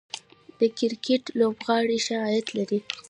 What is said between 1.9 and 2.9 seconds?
ښه عاید لري